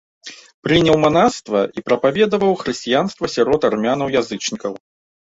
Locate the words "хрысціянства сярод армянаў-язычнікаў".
2.63-4.73